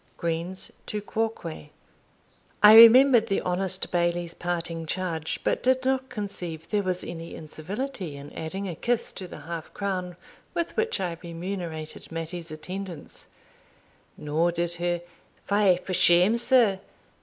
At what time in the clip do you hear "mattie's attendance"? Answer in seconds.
12.11-13.27